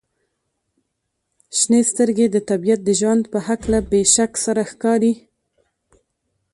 [1.57, 5.13] •شنې سترګې د طبیعت د ژوند په هکله بې شک سره ښکاري.